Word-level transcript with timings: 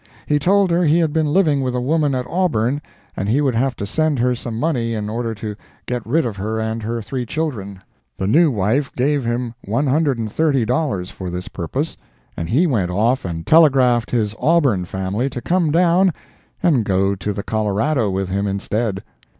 He 0.25 0.39
told 0.39 0.71
her 0.71 0.83
he 0.83 0.97
had 0.97 1.13
been 1.13 1.27
living 1.27 1.61
with 1.61 1.75
a 1.75 1.79
woman 1.79 2.15
at 2.15 2.25
Auburn, 2.27 2.81
and 3.15 3.29
he 3.29 3.39
would 3.39 3.53
have 3.53 3.75
to 3.75 3.85
send 3.85 4.17
her 4.17 4.33
some 4.33 4.59
money 4.59 4.95
in 4.95 5.09
order 5.11 5.35
to 5.35 5.55
get 5.85 6.03
rid 6.07 6.25
of 6.25 6.37
her 6.37 6.59
and 6.59 6.81
her 6.81 7.03
three 7.03 7.23
children. 7.23 7.83
The 8.17 8.25
new 8.25 8.49
wife 8.49 8.91
gave 8.95 9.23
him 9.23 9.53
one 9.63 9.85
hundred 9.85 10.17
and 10.17 10.31
thirty 10.31 10.65
dollars 10.65 11.11
for 11.11 11.29
this 11.29 11.47
purpose, 11.47 11.97
and 12.35 12.49
he 12.49 12.65
went 12.65 12.89
off 12.89 13.25
and 13.25 13.45
telegraphed 13.45 14.09
his 14.09 14.33
Auburn 14.39 14.85
family 14.85 15.29
to 15.29 15.39
come 15.39 15.69
down 15.69 16.13
and 16.63 16.83
go 16.83 17.13
to 17.13 17.31
the 17.31 17.43
Colorado 17.43 18.09
with 18.09 18.27
him 18.29 18.47
instead. 18.47 19.03